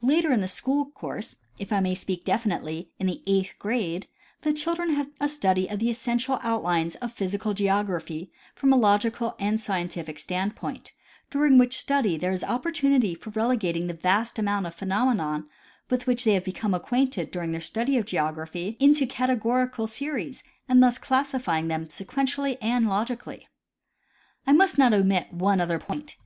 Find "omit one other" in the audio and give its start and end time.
24.94-25.78